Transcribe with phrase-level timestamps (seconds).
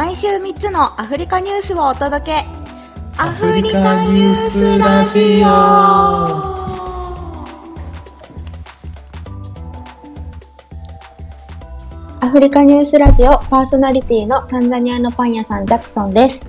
[0.00, 2.46] 毎週3つのアフリカニュースをお届け。
[3.18, 5.46] アフリカニュースラジオ。
[12.24, 16.48] アフリカニュースラジオパーソナリティのタンザニアのパン屋さんジャクソンです。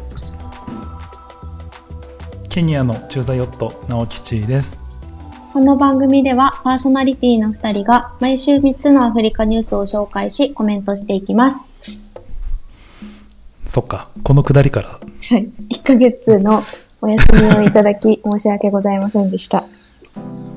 [2.50, 4.82] ケニアの駐在ヨット直吉です。
[5.52, 11.65] この番組ではパーソナリティの2人が毎週3つのアフリカニュースを紹介しコメントしていきます
[13.71, 14.10] そっか。
[14.25, 14.89] このくだりから。
[14.89, 15.48] はい。
[15.70, 16.62] 1ヶ月の
[17.00, 19.64] お休みをいただき申し訳ございませんでした。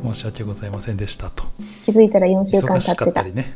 [0.03, 1.45] 申し訳ございませんでしたと。
[1.85, 3.55] 気づいたら4週間忙しか経ってたりね。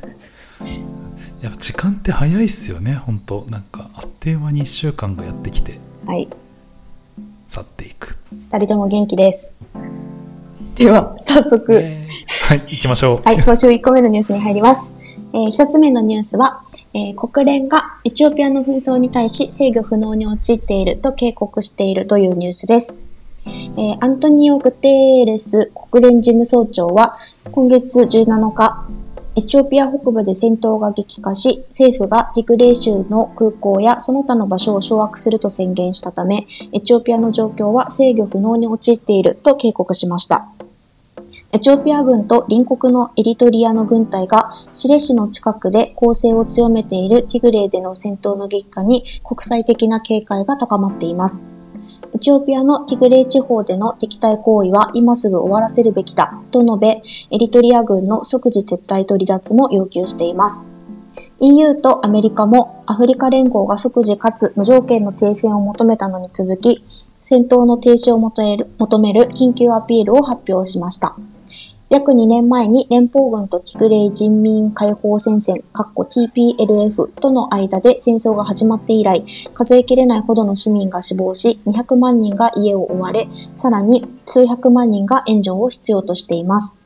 [1.42, 2.94] やっぱ時間って早いっすよね。
[2.94, 3.46] 本当。
[3.50, 5.80] なんかあっという間に1週間がやってきて。
[6.06, 6.28] はい。
[7.48, 8.16] 去っていく。
[8.52, 9.52] 2人とも元気です。
[10.76, 11.72] では早速。
[11.72, 14.97] はい行きましょう、はい、今週1個目のニュースに入ります。
[15.32, 16.62] えー、1つ目のニュースは、
[16.94, 22.94] えー国連がエチオピアの紛争に対し制御不能に陥っていると警告しているというニュースです。
[23.46, 27.18] えーアントニオ・グテーレス国連事務総長は
[27.50, 28.86] 今月17日、
[29.36, 40.48] エチオピア北部で戦闘が激化し、政府がティグレー州の空港やその他の場所を掌握すると宣言したため、エチオピアの状況は制御不能に陥っていると警告しました。
[41.52, 51.42] エチオピア軍と隣国のエリトリアの軍隊がシレ市の近くで攻勢を強めているティグレーでの戦闘の激化に国際的な警戒が高まっています。
[52.14, 60.64] エチオピアのティグレー地方での敵対行為は今すぐ終わらせるべきだと述べ、エリトリア軍の即時撤退と離脱も要求しています。
[61.40, 66.82] EU とアメリカもアフリカ連合が即時かつ無条件の停戦を求めたのに続き、
[67.20, 71.16] 戦闘の停止を求める緊急アピールを発表しました。
[71.90, 83.26] 約2年前に連邦軍とティグレイ人民解放戦線、TPLF との間で戦争が始まって以来、数え切れないほどの市民が死亡し、200万人が家を追われ、
[83.56, 86.76] さらに数百万人が援助を必要としています。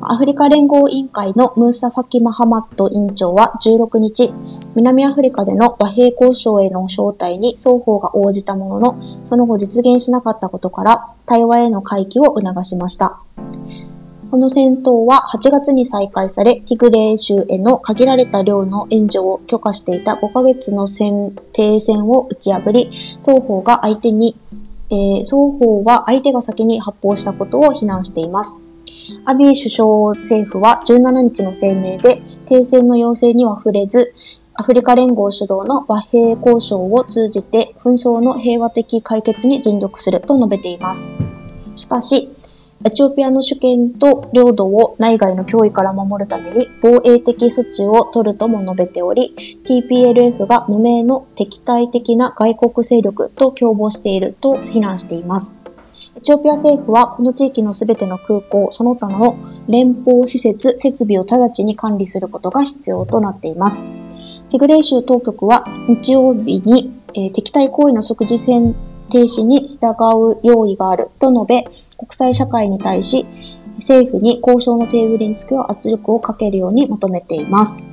[0.00, 4.32] アフリカ連合委員会のムーサ・ファキ・マハマット委員長は16日、
[4.76, 13.18] 南アフリカでの和平交渉への招待に双方が応じたものの、その後実現しなかったことから、対話への回帰を促しました。
[14.30, 22.90] この戦闘は8月に再開され、ティグレー州への限られた量の援助を許可していた5ヶ月の戦停戦を打ち破り、
[23.20, 24.36] 双方が相手に、
[24.90, 28.67] えー双方は相手が先に発砲したことを非難しています。
[29.24, 34.14] アビー首相政府は17日の声明で、停戦の要請には触れず、
[34.54, 41.08] アフリカ連合主導の和平交渉を通じて紛争の平和的解決に尽力すると述べています。
[41.76, 42.28] しかし、
[42.84, 55.56] エチオピアの主権と領土を内外の脅威から守るために防衛的措置を取るとも述べており、TPLF が無名の敵対的な外国勢力と共謀していると非難しています。
[56.18, 59.36] エチオピア政府はこの地域のすべての空港、その他の
[59.68, 63.84] 連邦施設、設備を直ちに管理することが必要となっています。
[64.50, 68.74] ティグレー州当局は日曜日に、えー敵対行為の即時戦
[69.10, 69.94] 停止に従
[70.34, 71.62] う用意があると述べ、
[71.96, 73.24] 国際社会に対し
[73.76, 77.84] 政府に交渉のテーブルにつく圧力をかけるように求めています。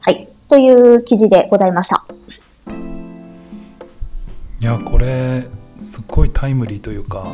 [0.00, 0.26] はい。
[0.48, 2.04] という記事でございました。
[4.60, 7.32] いやこれすっごいタイムリーというか。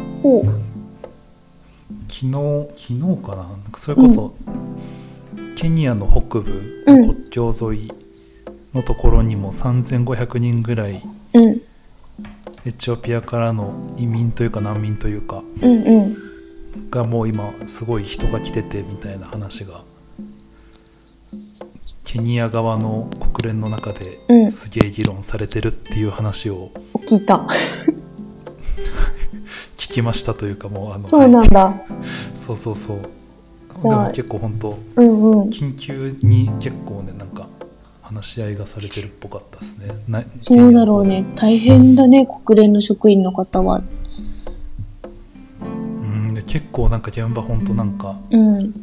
[2.09, 2.33] 昨日
[2.77, 3.43] 昨日かな？
[3.43, 4.35] なんかそれこそ、
[5.57, 7.93] ケニアの北部の国境沿い
[8.73, 11.03] のところにも3500人ぐらい
[11.35, 11.61] うん。
[12.65, 16.17] エチオピアからの移民というか難民というかうんうん。
[16.91, 19.83] がもう今すごい人が来ててみたいな話が
[22.05, 26.71] ケニア側の国連の中でうんすげえ議論されてるっていう話を
[27.09, 27.45] 聞いた。
[29.97, 31.73] 聞きましたというかもうあのそうなんだ。
[32.35, 33.01] そうそうそう
[33.83, 35.49] でも結構本当うんうん。
[35.49, 37.47] 緊急に結構ねなんか
[38.03, 41.25] 話し合いがされてるっぽかったですねなそうだろうね。
[41.35, 43.83] 大変だね、国連の職員の方は。
[45.63, 48.75] うんで結構なんか現場本当なんかうん。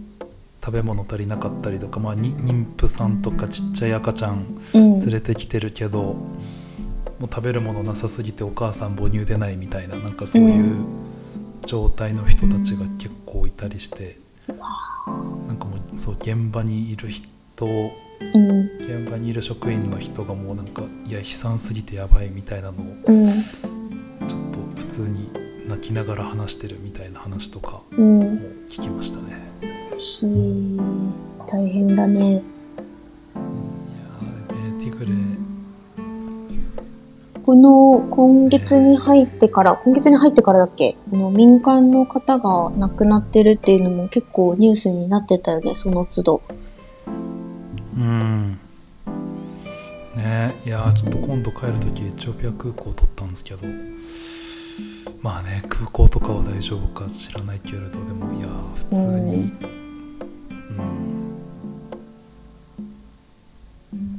[0.65, 4.99] 食べ物足りなかったりとか、まあ、に妊婦さんとかちっちゃい赤ちゃんうん。
[4.99, 6.15] 連れてきてるけど、
[7.23, 10.85] もう食べるものなさすぎてお母さん母乳出ないみたいななんかそういう
[11.65, 14.17] 状態の人たちが結構いたりして、
[14.49, 18.61] なんかもうそう現場にいる人うん。
[18.77, 23.01] 現場にいる職員の人がもうなんかいや悲惨すぎてやばいみたいなのをうん。
[23.01, 25.29] ちょっと普通に
[25.69, 28.19] 泣きながら話してるみたいな話とかうん。
[28.19, 28.25] も
[28.67, 29.37] 聞きましたね。
[29.97, 30.81] ひー
[31.47, 32.43] 大変だね。
[37.43, 40.95] この今月に入ってから、今月に入ってからだっけ？
[41.11, 46.41] あの民間の方が亡くなってるっていうのも結構ニュースになってたよね、その都度。
[47.97, 48.57] うん。
[50.15, 53.67] ねいやーちょっと今度帰る時エチオピア空港取ったんですけど。
[55.21, 59.51] まあね空港とかは大丈夫か知らないけれどでもいやー普通に。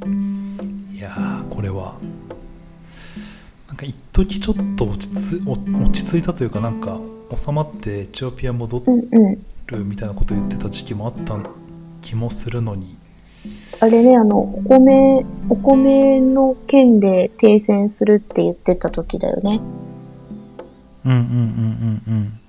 [0.05, 0.94] うん。
[0.94, 1.94] いやーこれは
[3.75, 7.00] なんか一時ちょっと落ち着お落ち着いたというかなんか
[7.37, 8.81] 収まってエチオピア戻。
[9.67, 11.37] るみたいなこと言ってた時期もあった
[12.03, 12.97] 気もするのに
[13.81, 19.61] あれね、あの、お米、お米の件で停戦するって言ってた時だよね。
[21.05, 21.23] うんうんうん
[22.06, 22.41] うんうん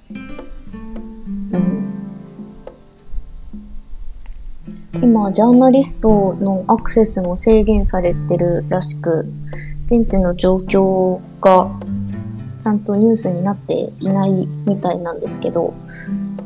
[5.01, 9.25] 今、ジャーナリストのアクセスも制限されてるらしく、
[9.87, 11.69] 現地の状況が
[12.59, 15.73] ちゃんとニュースになっていないみたいなんですけど、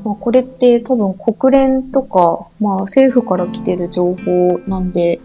[0.03, 5.21] まあ、これって多分国連とか、まあ政府から来てる情報なんで、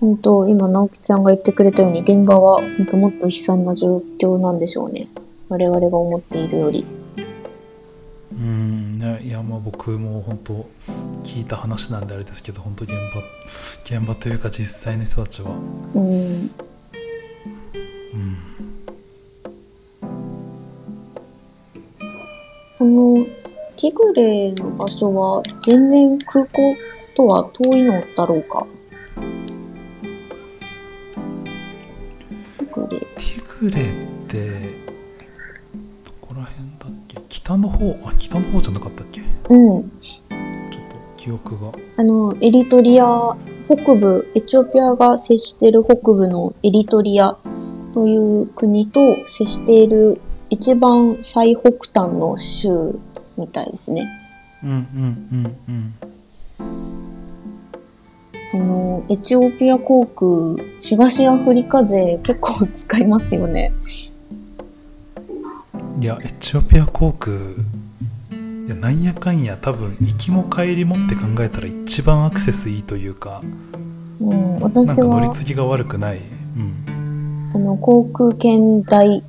[0.00, 5.08] 本当今直樹ちゃんが言ってくれたように現場は本当もっと悲惨な状況なんでしょうね。
[5.50, 6.86] 我々が思っているより。
[8.32, 10.68] うんね、いやまあ僕も本当
[11.24, 12.98] 聞いた話なんであれですけど本当現場
[13.98, 15.52] 現場というか実際の人たちは、
[15.94, 16.02] うん。
[16.02, 16.50] うん、
[22.78, 23.24] この
[23.76, 26.76] ティグレの場所は全然空港
[27.14, 28.66] とは遠いのだろうか？
[32.58, 32.98] ティグレ。
[32.98, 33.82] ティグレっ
[34.28, 34.79] て
[37.30, 39.20] 北の方あ北の方じゃなかったっけ？
[39.20, 39.80] ちょうん。
[39.80, 39.88] っと
[41.16, 43.36] 記憶があの、エリトリア
[43.66, 47.36] 北部、エチオピアが接している北部のエリトリア
[47.94, 52.98] という国と接している一番最北端の州
[53.38, 54.08] みたいですね。
[54.62, 55.94] うんうんうんうん
[58.52, 63.72] あの、エチオピア航空、東アフリカ勢結構使いますよね。
[66.00, 73.42] いやエチオピア航空いやなんやかんや多分行きも帰りもって考えたら一番アクセスいいというか
[74.20, 76.20] うん、なん私か乗りは、継ぎが悪くない、う
[76.60, 79.22] ん、あの、航空券代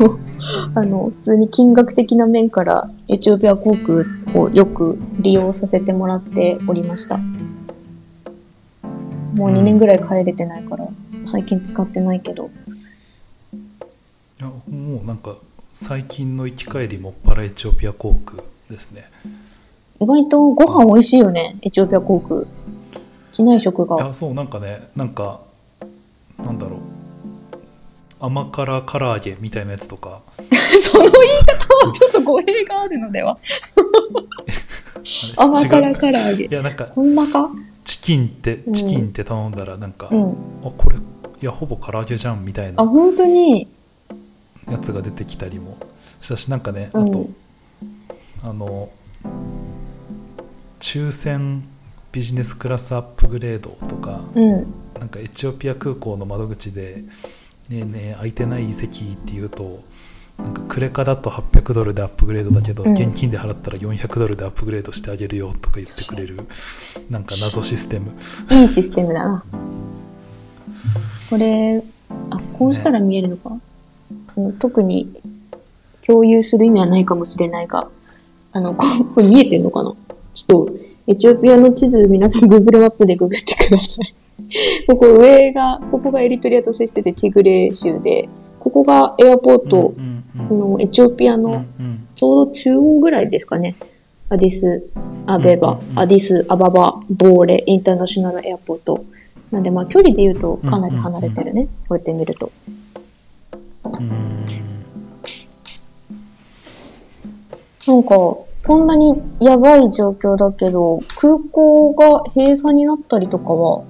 [0.00, 0.18] の、
[0.80, 4.04] あの、普通に金額的な面から、エチオピア航空
[4.38, 7.16] をよく利用させてもらっておりました。
[9.34, 10.86] もう2年ぐらい帰れてないから、
[11.26, 12.50] 最近使ってないけど。
[14.40, 15.36] いやもうなんか
[15.76, 18.40] 最近の行き帰りもっぱらエチオピア航空
[18.70, 19.08] ですね
[20.00, 22.42] 意外とご飯美味しいよね、エチオピア航空。
[23.32, 23.98] 機内食いが。
[24.06, 25.40] やそうなんかねなんか
[26.38, 26.80] なんだろう
[28.20, 31.12] 甘辛唐揚げみたいなやつとか その言い
[31.46, 33.36] 方はちょっと語弊があるのでは
[35.36, 36.48] 甘辛唐揚げい。
[36.50, 37.50] やなんかほんまか？
[37.84, 40.30] チキンってうんチキンって頼んだらなんか、うん。
[40.64, 41.00] あこれい
[41.40, 43.68] やほぼ唐揚げじゃんみたいあ、な本当に。
[44.70, 45.76] やつが出てきたりも
[46.20, 47.36] したしなんかねあと、うん。
[48.42, 48.88] あの
[50.80, 51.64] 抽選
[52.12, 54.74] ビジネスクラスアップグレードとかうん。
[54.98, 57.04] なんかエチオピア空港の窓口で
[57.68, 59.82] 「ねえねえ空いてない席」って言うと
[60.38, 66.40] なんかクレカだと800ドルでアップグレードだけど、うん現金で払ったら400ドルでアップグレードしてあげるよとか言ってくれる
[67.10, 68.12] なんか謎システム
[68.50, 69.44] いいシステムだな。
[71.30, 71.82] これ、
[72.30, 73.60] あ、こうしたら見えるのか、あの
[74.58, 75.08] 特に
[76.06, 77.88] 共有する意味はないかもしれないが、
[78.52, 79.94] あの、こ これ見えてんのかな？
[80.34, 80.72] ちょっと、
[81.06, 84.14] エチオピアの地図皆さん Google マップでググってください。
[84.88, 91.64] ここ上が、ここがエリトリアと接しててティグレ州で、ここがエアポート、うんあのエチオピアの
[92.16, 93.76] ちょうど中央ぐらいですかね。
[94.30, 94.84] アディス、
[95.26, 99.04] アベバ、アディス、アババ、ボーレ、インターナショナルエアポート。
[99.52, 101.66] なんで、まあ、距離で言うとかなり離れてるね。
[101.88, 102.50] こうやって見ると。
[104.00, 104.44] うん。
[107.86, 108.16] なんか、
[108.66, 113.84] こんなにやばい状況だけど、空港が閉鎖になったりとかは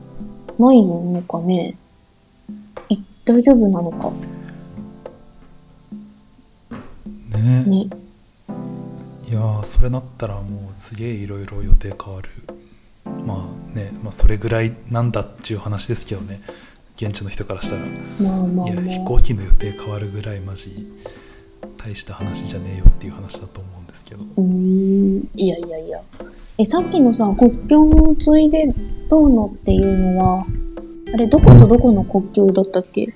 [0.59, 1.77] ないのかね？
[2.89, 4.11] い大丈夫なのか？
[7.39, 7.65] ね。
[7.65, 7.89] ね。
[9.29, 12.31] いやーそれなったらもうすげえいろいろ予定変わる。
[13.27, 16.41] まあね、まあ、それぐらいなんだっていう話ですけどね
[16.97, 17.83] 現地の人からしたら、
[18.21, 20.87] まあまあいや飛ま行機の予定変わるぐらいマジ
[21.77, 24.27] 大した話じゃねえよっていう話だと思うんですけどあ。
[24.37, 25.29] うーん。
[25.35, 26.01] いやいやいや。
[26.57, 28.73] え、さっきのさ、国境を継いで
[29.11, 30.47] どうのっていうのは、
[31.13, 33.13] あれ、どことどこの国境だったっけ？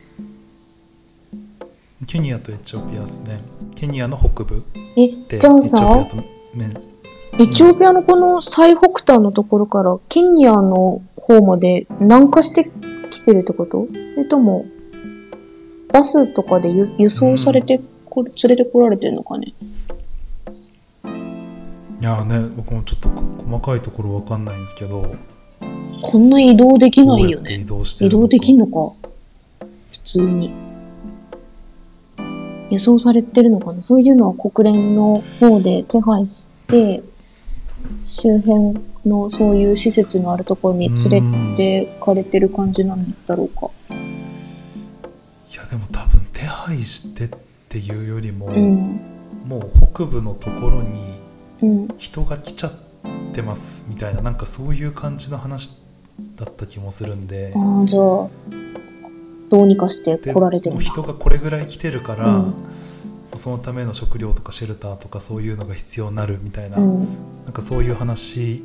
[2.07, 3.41] ケニアとエチオピアですね
[3.77, 4.65] ケニアの北部
[4.97, 6.25] え、でじゃあエチオピアさ、
[7.39, 12.71] エチオピアのこの最北端のところからケニアの方まで南下して
[13.23, 13.87] きてるってこと？
[14.15, 14.67] それとも、
[15.93, 19.53] バスとかで輸輸送されてこれ、連れてこられてるのかね？
[22.01, 25.17] いやーね僕もちょっとこ細かいところわかんないんですけど。
[26.01, 27.55] こんな移動できどないよね。
[27.55, 27.65] 移。
[27.65, 29.09] 動してる移動できんののか？
[29.91, 30.53] 普通に。
[32.71, 33.83] 輸送されてるのかな？
[33.83, 37.03] そういうのは国連の方で手配して、
[38.05, 43.71] 周辺のそういう施設のあるところに連れてかれてる感じなんだろうか。
[43.91, 47.31] いやでも多分手配してっ
[47.69, 49.01] ていうよりも、うん。
[49.47, 51.19] もう北部のところに
[51.63, 51.89] うん。
[51.99, 52.73] 人が来ちゃっ
[53.33, 55.83] てますみたいななんかそういう感じの話
[56.37, 62.55] だった気もするんでああ、じゃあ、どうにかしてで来られてる人がこれぐらい来てるから、うん
[63.37, 66.99] そのための食料とかシェルターとかそういうのが必要になるみたいな、うん。
[67.45, 68.63] なんかそういう話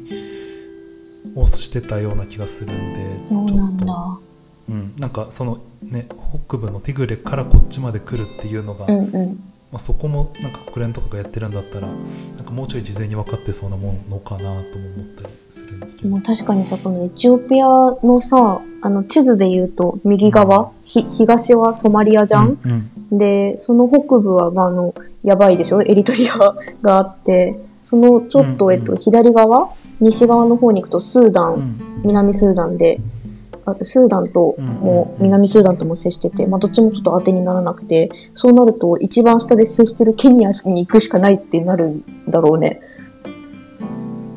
[1.35, 3.85] をしてたような気がするんでそうなんだ。
[3.85, 4.15] ちょっ
[4.67, 6.07] と、うん、なんかそのね
[6.47, 9.39] 北部のティグレからこっちまで来るっていうのが、うんうん。
[9.71, 11.93] まあ、そこもなんか国連とかがやってるんだったらな
[12.43, 14.63] んかもうちょい事前に分かってそうなものかなとも思っ
[15.15, 16.15] たりするんですけど。
[16.21, 17.65] 確かにさ、このエチオピア
[18.05, 23.17] のさ、あの地図で言うと右側、ひ東はソマリアじゃん、うんうん。
[23.17, 25.81] で、その北部は、まあ、あの、やばいでしょ？
[25.81, 26.37] エリトリア
[26.83, 28.77] があって、そのちょっと、うんうん。
[28.77, 29.71] えっと、左側
[30.03, 33.00] 西側の方に行くとスーダン、うん南スーダンで、
[33.65, 42.81] あスーダンとうんも、南スーダンとも接してて、まあ、どっちもちょっと当てにならなくて、そうなると一番下で接してるケニアに行くしかないってなるんだろうね。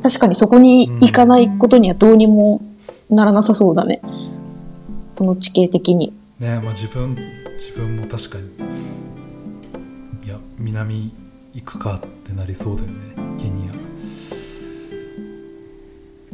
[0.01, 2.61] 確かにそこに行かないことにはどうにも
[3.09, 4.01] ならなさそうだね。
[5.17, 6.13] この地形的に。
[6.39, 7.17] ねまあ、自分
[7.55, 8.45] 自分も確かに
[10.25, 11.11] いや南
[11.53, 12.93] 行くかってなりそうだよね
[13.39, 13.67] ケニ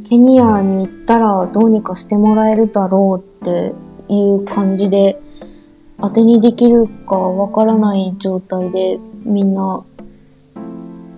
[0.08, 3.72] ケニアに行ったらどうにかしてもらえるだろうって
[4.12, 5.18] いう感じで
[5.98, 9.82] 当てにできるかわからない状態でみんな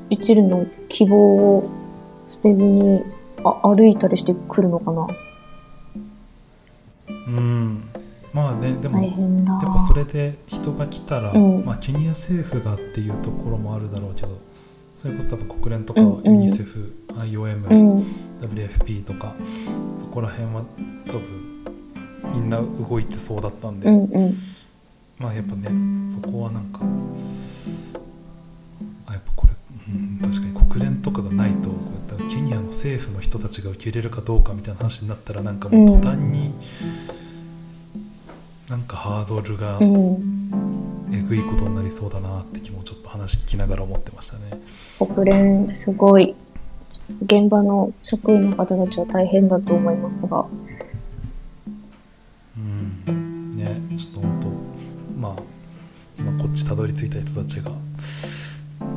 [0.09, 1.69] 一縷の希望を
[2.27, 3.03] 捨てずに
[3.45, 5.03] あ歩いたりしてくるのかな？
[5.03, 5.09] ア
[7.29, 7.83] うん
[8.33, 9.03] まあねでも。
[9.03, 14.29] やっぱそれで人が来たら、うんまあ、ケニア政府がっていうところもあるだろうけど
[14.97, 17.97] それこそ多分国連とかユニセフ、IOM、うん、
[18.41, 19.35] WFP とか
[19.95, 20.65] そこら辺は
[21.07, 23.91] 多分みんな動いてそうだったんで。
[25.19, 25.71] まあやっぱね
[26.07, 26.81] そこはなんか
[29.07, 29.53] あやっぱこれ、
[29.89, 31.75] うん、確かに国連とかがないとこ
[32.09, 36.53] うやってケニアの政府の人たちが受け入れるかどうかみたいな話になったらなんかもう途端に、
[38.69, 40.36] なんかハードルがうん、
[41.27, 44.61] えぐいことになりそうだなって気もちょっと話聞きながら思ってましたね。
[44.99, 46.35] 国連すごい
[47.23, 50.47] 現場の職員の方たちは大変だと思いますが
[52.57, 52.61] う
[53.13, 54.49] ん、ねちょっと本当
[55.21, 55.43] まあ
[56.19, 57.71] 今こっちたどり着いた人たちが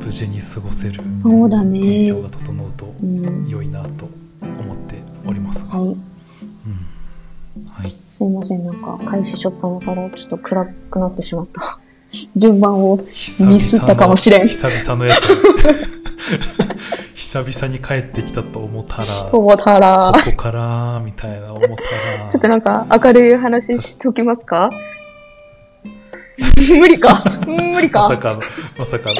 [0.02, 2.94] 無事に過ごせるそうだね環境が整うと
[3.48, 4.08] 良いなと
[4.42, 4.96] 思って
[5.26, 6.10] おりますが、はいうん
[7.68, 11.60] はい、すいませんなんか開始初っ端からちょっと暗くなってしまった
[12.36, 12.98] 順番を
[13.40, 14.48] ミスったかもしれん。
[14.48, 15.20] 久々のやつ。
[17.14, 19.28] 久々に帰ってきたと思ったら。
[19.32, 20.12] 思ったら。
[20.18, 21.68] そこからみたいな思った
[22.22, 22.28] ら。
[22.28, 24.70] ちょっとなんか明るい話しときますか？
[26.78, 27.22] 無理か。
[27.46, 28.00] 無理か。
[28.02, 28.40] まさかの。
[28.78, 29.10] まさか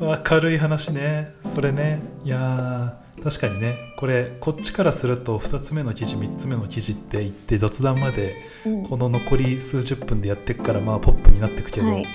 [0.00, 0.18] の。
[0.32, 1.34] 明るい話ね。
[1.44, 2.00] それね。
[2.24, 2.90] いやー
[3.22, 3.92] 確かにね。
[3.96, 8.36] これこっちからすると2つ目の記事3つ目の記事って言って雑談まで
[8.66, 8.82] うん。
[8.84, 12.06] この残り数十分でやってくからまあポップになってくけど、はい。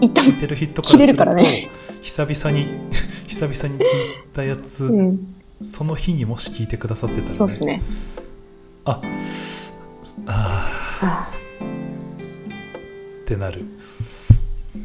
[0.00, 1.44] 一旦聞いてる人からするとるからね。
[2.02, 2.66] 久々に
[3.26, 3.86] 久々に聞い
[4.32, 5.34] たやつ、うん。
[5.60, 7.34] その日にもし聞いてくださってたらね。
[7.34, 7.82] そうですね。
[8.84, 9.00] あ
[10.26, 10.68] あ
[11.02, 11.64] あー。
[13.22, 13.64] ってなる。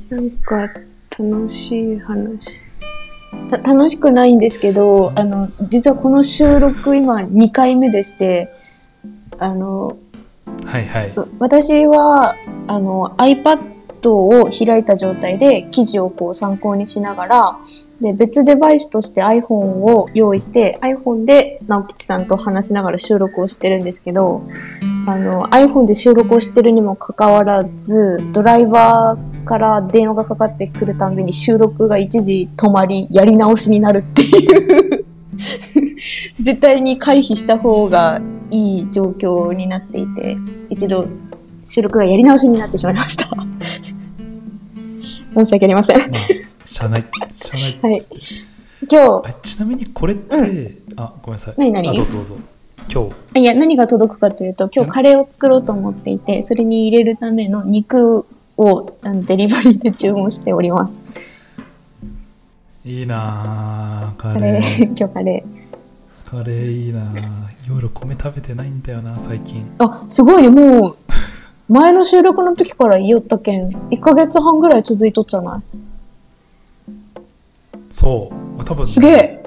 [0.09, 0.69] なんか
[1.17, 2.63] 楽しい話。
[2.63, 2.74] た
[3.63, 8.53] 楽しくないんですけどあの実はこの収録今2回目でして
[9.37, 9.97] あの
[10.65, 11.13] はいはい。
[11.39, 12.35] 私は
[12.67, 13.74] あの iPad
[14.13, 17.59] を開いた状態で記事をこう参考にしながら
[18.01, 24.43] で別デバイスとして iPhone を用意して iPhone で直吉さんと話しながら収録をしてるんですけど
[25.07, 35.05] あの iPhone で収録をしてるにもかかわらずドライバーから電話がかかってくるたびに収録が一時止まりやり直しになるっていう
[36.41, 38.19] 絶対に回避した方が
[38.51, 40.37] いい状況になっていて
[40.69, 41.07] 一度
[41.63, 43.54] 収録がやり直しになってしまいました。
[45.35, 45.97] 申し訳ありません。
[45.97, 46.03] ま
[46.63, 48.05] あしゃあないしゃあない、はい。
[48.89, 51.53] 今あちなみにこれって、うあごめんなさい。
[51.57, 51.89] 何何？
[51.89, 52.35] あどうぞどうぞ。
[52.91, 53.15] 今日。
[53.33, 58.25] 日、いや、何が届くかというと、今日カレーを作ろうと思っていて、それに入れるための肉
[58.57, 61.03] をデリバリーで注文しております。
[62.85, 65.43] いいなあカカレー 今日カレ
[66.23, 67.13] カレーいいなあ
[67.67, 69.63] 夜米食べてないんだよな最近。
[69.79, 69.83] ー。
[69.83, 70.97] あ、すごいね、もう、
[71.67, 75.61] 前の収録の時から言いよったけん、1ヶ月半ぐらい続いとっちゃない？
[77.89, 78.63] そう。
[78.63, 78.85] 多分ね。
[78.85, 79.43] すげえ。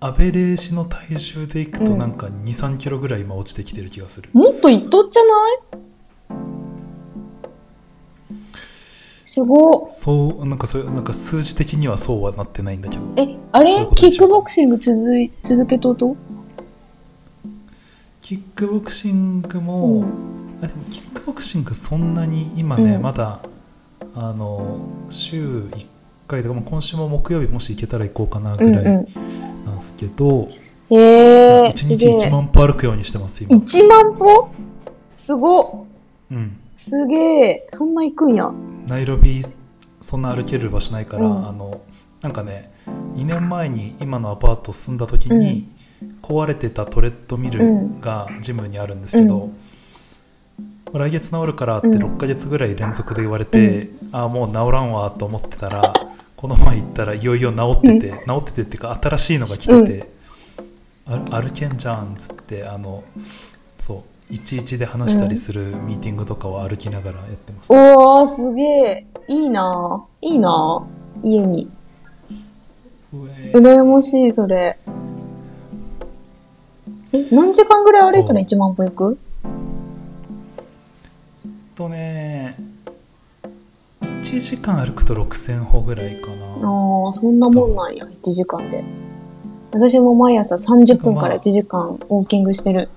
[0.00, 2.12] アベレージの体重でいくとうんなん。
[2.12, 5.58] か2 3キロぐらい今落ちてきてる気がする、もっといっとっちゃない？
[8.74, 9.88] すごっ。
[9.88, 13.02] そうなんかそういうなんか数字的にはそうはなってないんだけど。
[13.16, 13.70] え、あれ？
[13.94, 16.16] キックボクシング続い続けとうと
[18.22, 20.04] キックボクシングも、うん。
[20.04, 20.06] あ
[20.66, 23.02] でもキックボクシングそんなに今ね、うん。
[23.02, 23.40] まだ
[24.14, 25.86] あの週1
[26.26, 29.64] 回とかまあ今週も木曜日もし行けたら行こうかなぐらいうんうん。
[29.64, 30.48] なんですけど、
[30.90, 32.14] へえー、1日すげえ。
[32.14, 34.54] 1万歩歩くようにしてます今、1万歩？
[35.16, 35.84] すごっ。
[36.30, 37.68] うん、すげえ。
[37.72, 38.50] そんな行くんや。
[38.86, 39.42] ナイロビ
[40.00, 41.48] そんな歩ける場所ないから、うん。
[41.48, 41.80] あの
[42.22, 42.70] なんかね
[43.14, 45.68] 2年前に今のアパート住んだ時に、
[46.22, 49.50] 壊れてたトレッドミルがジムにあるんですけど、う
[50.92, 55.92] 来月治るからってうん6ヶ月ぐらい連続で言われて、ああもう治らんわと思ってたら
[56.36, 60.10] この前行ったらいよいよ治ってて、治っててっていうか新しいのが来てて、
[61.06, 63.04] あ歩けんじゃんっつってあの
[63.78, 69.06] そう11で話したりするミーティングとかを歩きながらやってます、おー、すげえ。
[69.28, 70.26] いいなぁ。
[70.26, 71.26] いいなぁ。
[71.26, 71.68] 家に。
[73.52, 74.78] 羨ましい、それ。
[77.12, 79.18] え、何時間ぐらい歩いたら1万歩行く？
[81.80, 82.56] とね
[84.02, 88.84] 1時間歩くと6000歩ぐらいかなああ、そんなもんなんや、1時間で。
[89.72, 92.90] 私も毎朝30分から1時間ウォーキングしてる。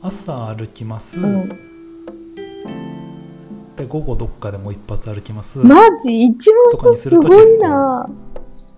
[0.00, 1.48] 朝歩きます、うん。
[3.76, 6.26] で午後どっかでもう一発歩きます、マジ ?1
[6.80, 8.71] 万歩すごいなぁ。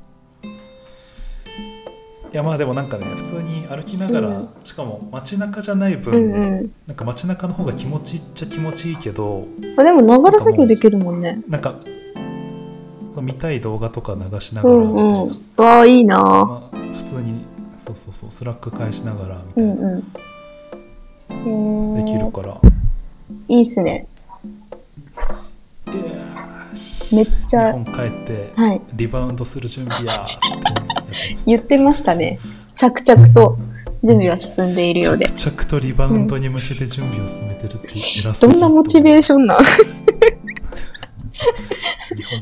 [2.35, 6.73] いやまあでもなんかね普通に歩きながら、うんしかも街中じゃない分、うんうん。
[6.89, 9.47] なんか街中の方が気持ちいいっちゃ気持ちいいけど
[9.79, 11.41] あ、でも、ながら作業できるもんね。
[11.49, 11.79] なんか
[13.09, 15.29] そう見たい動画とか流しながら、うんうん。
[15.63, 16.21] わあ、いいなぁ。
[16.21, 17.45] まあ、普通に
[17.77, 20.03] そうそうそうスラック返しながらみたいな、うん
[21.47, 22.05] うん。
[22.05, 22.61] できるから、
[23.47, 24.09] いいっすね。
[27.15, 28.81] めっちゃ、日本帰ってはい。
[28.95, 32.39] リバウンドする準備やーってやってます言ってましたね。
[32.75, 33.57] 着々と
[34.03, 35.27] 準備は進んでいるようで。
[35.27, 37.95] 着々とリバウンドに向けて準備を進めてるって偉
[38.35, 39.57] すぎるどんなモチベーシションな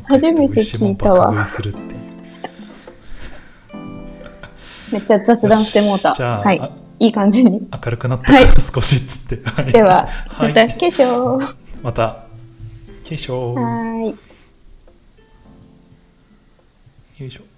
[0.08, 1.38] 初めて聞いたわめ
[4.98, 6.12] っちゃ雑談してもうた。
[6.40, 6.70] はいあ。
[6.98, 7.66] いい感じに。
[7.72, 11.04] 明るくなったから少しっつって、はいでは、はいまた、化粧。
[11.38, 12.26] はまた化
[13.08, 14.31] 粧ーい。
[17.22, 17.51] よいしょ。